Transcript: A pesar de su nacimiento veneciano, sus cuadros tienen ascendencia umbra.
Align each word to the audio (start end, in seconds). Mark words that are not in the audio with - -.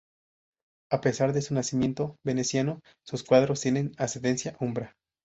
A 0.91 0.99
pesar 0.99 1.31
de 1.31 1.43
su 1.43 1.53
nacimiento 1.53 2.15
veneciano, 2.25 2.81
sus 3.05 3.23
cuadros 3.23 3.61
tienen 3.61 3.91
ascendencia 3.99 4.57
umbra. 4.59 4.95